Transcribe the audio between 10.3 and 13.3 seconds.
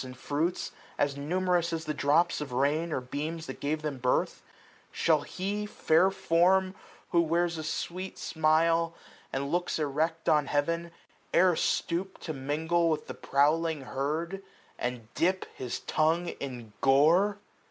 Heaven, E'er stoop to mingle with the